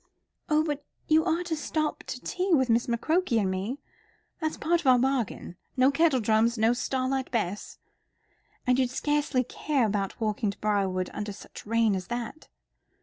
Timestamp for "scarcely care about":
8.89-10.19